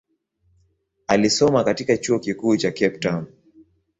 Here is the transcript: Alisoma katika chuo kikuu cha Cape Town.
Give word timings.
Alisoma 1.07 1.63
katika 1.63 1.97
chuo 1.97 2.19
kikuu 2.19 2.57
cha 2.57 2.71
Cape 2.71 2.97
Town. 2.97 3.25